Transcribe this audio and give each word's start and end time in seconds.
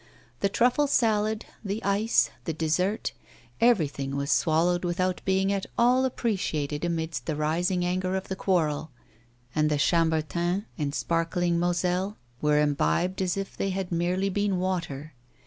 The 0.39 0.49
truffle 0.49 0.87
salad, 0.87 1.45
the 1.63 1.83
ice, 1.83 2.31
the 2.45 2.53
dessert, 2.53 3.11
everything 3.59 4.15
was 4.15 4.31
swallowed 4.31 4.83
without 4.83 5.21
being 5.25 5.53
at 5.53 5.67
all 5.77 6.05
appreciated 6.05 6.83
amidst 6.83 7.27
the 7.27 7.35
rising 7.35 7.85
anger 7.85 8.15
of 8.15 8.27
the 8.27 8.35
quarrel; 8.35 8.89
and 9.53 9.69
the 9.69 9.77
chambertin 9.77 10.65
and 10.75 10.95
sparkling 10.95 11.59
moselle 11.59 12.17
were 12.41 12.59
imbibed 12.59 13.21
as 13.21 13.37
if 13.37 13.55
they 13.55 13.69
had 13.69 13.91
merely 13.91 14.29
been 14.29 14.57
water. 14.57 15.13